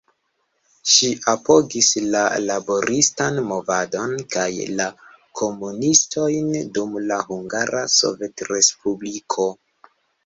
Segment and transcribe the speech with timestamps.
[0.91, 4.47] Ŝi apogis la laboristan movadon kaj
[4.79, 4.87] la
[5.43, 9.51] komunistojn dum la Hungara Sovetrespubliko.